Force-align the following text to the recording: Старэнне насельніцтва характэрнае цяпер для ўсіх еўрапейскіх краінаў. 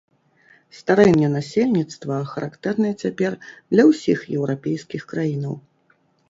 Старэнне 0.77 1.27
насельніцтва 1.33 2.17
характэрнае 2.31 2.93
цяпер 3.05 3.37
для 3.71 3.83
ўсіх 3.91 4.19
еўрапейскіх 4.39 5.07
краінаў. 5.13 5.55